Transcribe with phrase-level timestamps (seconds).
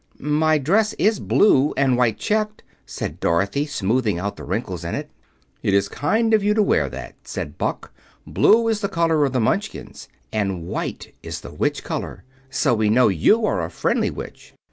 [0.17, 5.11] "My dress is blue and white checked," said Dorothy, smoothing out the wrinkles in it.
[5.61, 7.89] "It is kind of you to wear that," said Boq.
[8.25, 12.23] "Blue is the color of the Munchkins, and white is the witch color.
[12.49, 14.55] So we know you are a friendly witch."